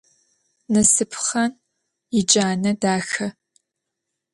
Nasıpxhan 0.71 1.51
yicane 2.15 2.71
daxe. 2.81 3.27